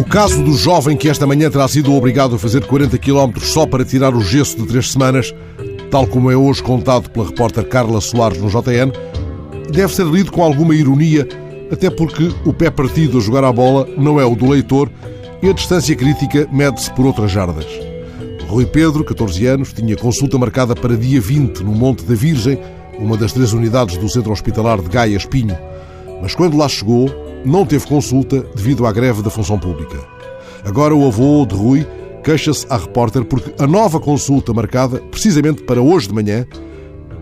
O 0.00 0.04
caso 0.04 0.42
do 0.42 0.54
jovem 0.54 0.96
que 0.96 1.10
esta 1.10 1.26
manhã 1.26 1.50
terá 1.50 1.68
sido 1.68 1.94
obrigado 1.94 2.34
a 2.34 2.38
fazer 2.38 2.64
40 2.64 2.96
km 2.96 3.38
só 3.42 3.66
para 3.66 3.84
tirar 3.84 4.14
o 4.14 4.22
gesso 4.22 4.56
de 4.56 4.66
três 4.66 4.92
semanas, 4.92 5.34
tal 5.90 6.06
como 6.06 6.30
é 6.30 6.36
hoje 6.36 6.62
contado 6.62 7.10
pela 7.10 7.26
repórter 7.26 7.68
Carla 7.68 8.00
Soares 8.00 8.40
no 8.40 8.48
JN, 8.48 8.92
deve 9.70 9.94
ser 9.94 10.06
lido 10.06 10.32
com 10.32 10.42
alguma 10.42 10.74
ironia, 10.74 11.28
até 11.70 11.90
porque 11.90 12.32
o 12.46 12.52
pé 12.54 12.70
partido 12.70 13.18
a 13.18 13.20
jogar 13.20 13.44
a 13.44 13.52
bola 13.52 13.86
não 13.98 14.18
é 14.18 14.24
o 14.24 14.34
do 14.34 14.48
leitor 14.48 14.90
e 15.42 15.50
a 15.50 15.52
distância 15.52 15.94
crítica 15.94 16.48
mede-se 16.50 16.90
por 16.92 17.04
outras 17.04 17.30
jardas. 17.30 17.66
Rui 18.48 18.64
Pedro, 18.64 19.04
14 19.04 19.46
anos, 19.48 19.70
tinha 19.70 19.96
consulta 19.96 20.38
marcada 20.38 20.74
para 20.74 20.96
dia 20.96 21.20
20 21.20 21.58
no 21.62 21.72
Monte 21.72 22.06
da 22.06 22.14
Virgem, 22.14 22.58
uma 22.98 23.18
das 23.18 23.34
três 23.34 23.52
unidades 23.52 23.98
do 23.98 24.08
Centro 24.08 24.32
Hospitalar 24.32 24.80
de 24.80 24.88
Gaia 24.88 25.18
Espinho. 25.18 25.58
Mas 26.22 26.34
quando 26.34 26.56
lá 26.56 26.70
chegou, 26.70 27.29
não 27.44 27.64
teve 27.64 27.86
consulta 27.86 28.42
devido 28.54 28.86
à 28.86 28.92
greve 28.92 29.22
da 29.22 29.30
função 29.30 29.58
pública. 29.58 29.98
Agora 30.64 30.94
o 30.94 31.06
avô 31.06 31.46
de 31.46 31.54
Rui 31.54 31.86
queixa-se 32.22 32.66
à 32.68 32.76
repórter 32.76 33.24
porque 33.24 33.52
a 33.62 33.66
nova 33.66 33.98
consulta 33.98 34.52
marcada, 34.52 34.98
precisamente 35.10 35.62
para 35.62 35.80
hoje 35.80 36.08
de 36.08 36.14
manhã, 36.14 36.46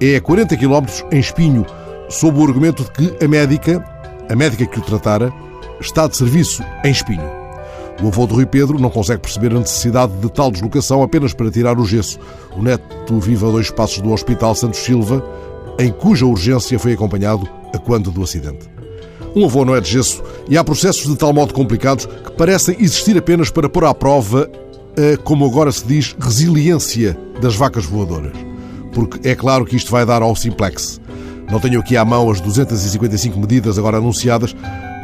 é 0.00 0.16
a 0.16 0.20
40 0.20 0.56
km 0.56 0.86
em 1.12 1.20
Espinho, 1.20 1.64
sob 2.08 2.38
o 2.38 2.44
argumento 2.44 2.84
de 2.84 2.90
que 2.90 3.24
a 3.24 3.28
médica, 3.28 3.84
a 4.28 4.36
médica 4.36 4.66
que 4.66 4.78
o 4.78 4.82
tratara, 4.82 5.32
está 5.80 6.06
de 6.06 6.16
serviço 6.16 6.62
em 6.84 6.90
Espinho. 6.90 7.38
O 8.02 8.08
avô 8.08 8.26
de 8.26 8.34
Rui 8.34 8.46
Pedro 8.46 8.78
não 8.78 8.90
consegue 8.90 9.22
perceber 9.22 9.52
a 9.52 9.58
necessidade 9.58 10.12
de 10.14 10.30
tal 10.30 10.52
deslocação 10.52 11.02
apenas 11.02 11.34
para 11.34 11.50
tirar 11.50 11.78
o 11.78 11.84
gesso. 11.84 12.18
O 12.56 12.62
neto 12.62 13.18
vive 13.18 13.44
a 13.44 13.50
dois 13.50 13.70
passos 13.70 14.00
do 14.00 14.12
Hospital 14.12 14.54
Santos 14.54 14.80
Silva, 14.80 15.24
em 15.80 15.90
cuja 15.90 16.26
urgência 16.26 16.78
foi 16.78 16.92
acompanhado 16.92 17.48
a 17.74 17.78
quando 17.78 18.10
do 18.10 18.22
acidente. 18.22 18.77
Um 19.38 19.44
avô 19.44 19.64
não 19.64 19.76
é 19.76 19.80
de 19.80 19.88
gesso 19.88 20.20
e 20.48 20.58
há 20.58 20.64
processos 20.64 21.06
de 21.06 21.14
tal 21.14 21.32
modo 21.32 21.54
complicados 21.54 22.06
que 22.06 22.32
parecem 22.32 22.74
existir 22.80 23.16
apenas 23.16 23.50
para 23.50 23.68
pôr 23.68 23.84
à 23.84 23.94
prova 23.94 24.50
a, 24.96 25.16
como 25.18 25.46
agora 25.46 25.70
se 25.70 25.86
diz, 25.86 26.16
resiliência 26.18 27.16
das 27.40 27.54
vacas 27.54 27.84
voadoras. 27.84 28.32
Porque 28.92 29.28
é 29.28 29.36
claro 29.36 29.64
que 29.64 29.76
isto 29.76 29.92
vai 29.92 30.04
dar 30.04 30.22
ao 30.22 30.34
simplex. 30.34 31.00
Não 31.48 31.60
tenho 31.60 31.78
aqui 31.78 31.96
à 31.96 32.04
mão 32.04 32.28
as 32.28 32.40
255 32.40 33.38
medidas 33.38 33.78
agora 33.78 33.98
anunciadas, 33.98 34.56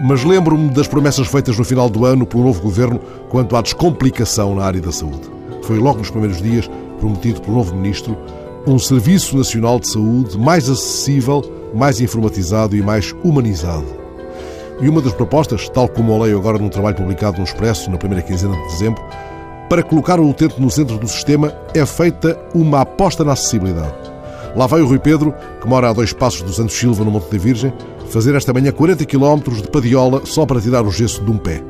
mas 0.03 0.25
lembro-me 0.25 0.69
das 0.71 0.89
promessas 0.89 1.29
feitas 1.29 1.57
no 1.57 1.63
final 1.63 1.89
do 1.89 2.05
ano 2.05 2.27
pelo 2.27 2.43
novo 2.43 2.61
governo 2.61 2.99
quanto 3.29 3.55
à 3.55 3.63
descomplicação 3.63 4.57
na 4.57 4.65
área 4.65 4.81
da 4.81 4.91
saúde. 4.91 5.31
Foi 5.63 5.79
logo 5.79 6.01
nos 6.01 6.11
primeiros 6.11 6.43
dias 6.43 6.69
prometido 6.99 7.41
pelo 7.41 7.59
novo 7.59 7.73
ministro 7.73 8.19
um 8.67 8.81
Serviço 8.81 9.37
Nacional 9.37 9.79
de 9.79 9.87
Saúde 9.87 10.37
mais 10.37 10.69
acessível, 10.69 11.71
mais 11.73 12.01
informatizado 12.01 12.75
e 12.75 12.83
mais 12.83 13.15
humanizado. 13.23 14.04
E 14.81 14.89
uma 14.89 15.01
das 15.01 15.13
propostas, 15.13 15.69
tal 15.69 15.89
como 15.89 16.13
eu 16.13 16.19
leio 16.23 16.39
agora 16.39 16.59
num 16.59 16.69
trabalho 16.69 16.97
publicado 16.97 17.39
no 17.39 17.45
Expresso 17.45 17.91
na 17.91 17.97
primeira 17.97 18.23
quinzena 18.23 18.57
de 18.57 18.69
dezembro, 18.69 19.03
para 19.69 19.83
colocar 19.83 20.21
o 20.21 20.29
utente 20.29 20.61
no 20.61 20.71
centro 20.71 20.99
do 20.99 21.09
sistema 21.09 21.55
é 21.75 21.87
feita 21.87 22.39
uma 22.55 22.81
aposta 22.83 23.25
na 23.25 23.33
acessibilidade. 23.33 23.95
Lá 24.55 24.67
vai 24.67 24.81
o 24.81 24.87
Rui 24.87 24.99
Pedro, 24.99 25.35
que 25.61 25.67
mora 25.67 25.91
a 25.91 25.93
dois 25.93 26.13
passos 26.13 26.43
do 26.43 26.53
Santos 26.53 26.77
Silva, 26.77 27.05
no 27.05 27.11
Monte 27.11 27.31
da 27.31 27.39
Virgem, 27.39 27.73
fazer 28.11 28.35
esta 28.35 28.53
manhã 28.53 28.71
40 28.71 29.05
km 29.05 29.41
de 29.61 29.69
padiola 29.69 30.23
só 30.25 30.45
para 30.47 30.61
tirar 30.61 30.85
o 30.85 30.91
gesso 30.91 31.25
de 31.25 31.31
um 31.31 31.39
pé. 31.39 31.63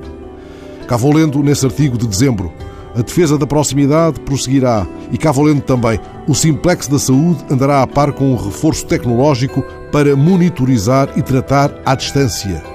Cá 0.87 0.97
vou 0.97 1.15
lendo 1.15 1.43
nesse 1.43 1.65
artigo 1.65 1.97
de 1.97 2.07
dezembro. 2.07 2.53
A 2.95 3.01
defesa 3.01 3.39
da 3.39 3.47
proximidade 3.47 4.21
prosseguirá 4.21 4.87
e 5.11 5.17
cá 5.17 5.33
vou 5.33 5.45
lendo 5.45 5.63
também. 5.63 5.99
O 6.29 6.35
Simplex 6.35 6.87
da 6.87 6.99
Saúde 6.99 7.45
andará 7.51 7.83
a 7.83 7.87
par 7.87 8.13
com 8.13 8.33
um 8.33 8.37
reforço 8.37 8.87
tecnológico 8.87 9.63
para 9.91 10.15
monitorizar 10.15 11.09
e 11.17 11.23
tratar 11.23 11.73
à 11.87 11.95
distância. 11.95 12.74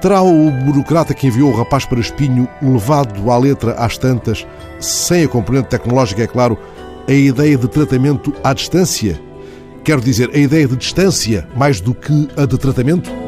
Terá 0.00 0.22
o 0.22 0.50
burocrata 0.50 1.14
que 1.14 1.26
enviou 1.26 1.50
o 1.50 1.56
rapaz 1.56 1.84
para 1.84 2.00
Espinho 2.00 2.48
levado 2.62 3.30
à 3.30 3.38
letra 3.38 3.72
às 3.72 3.98
tantas, 3.98 4.46
sem 4.78 5.24
a 5.24 5.28
componente 5.28 5.68
tecnológica, 5.68 6.22
é 6.22 6.26
claro, 6.26 6.58
a 7.06 7.12
ideia 7.12 7.56
de 7.56 7.68
tratamento 7.68 8.32
à 8.44 8.52
distância? 8.52 9.20
Quero 9.82 10.00
dizer, 10.00 10.30
a 10.34 10.38
ideia 10.38 10.68
de 10.68 10.76
distância 10.76 11.48
mais 11.56 11.80
do 11.80 11.94
que 11.94 12.28
a 12.36 12.44
de 12.44 12.58
tratamento? 12.58 13.27